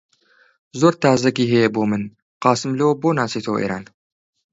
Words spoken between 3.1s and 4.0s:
ناچێتەوە ئێران؟